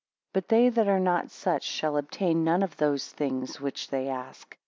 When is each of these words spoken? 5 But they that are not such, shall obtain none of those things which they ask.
5 0.29 0.33
But 0.33 0.47
they 0.47 0.69
that 0.69 0.87
are 0.87 0.99
not 0.99 1.29
such, 1.29 1.61
shall 1.63 1.95
obtain 1.95 2.43
none 2.43 2.63
of 2.63 2.77
those 2.77 3.07
things 3.09 3.61
which 3.61 3.89
they 3.91 4.07
ask. 4.09 4.57